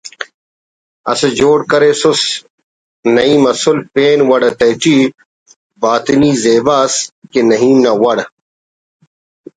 [1.11, 2.21] اس جوڑ کریسس
[3.15, 4.97] نعیم اسُل پین وڑ تہٹی
[5.81, 6.95] (باطنی) زیبا ئس
[7.31, 8.17] کہ نعیم نا وڑ